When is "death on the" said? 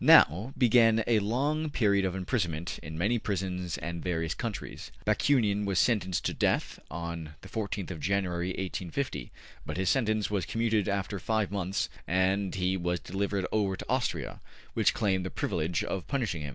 6.33-7.47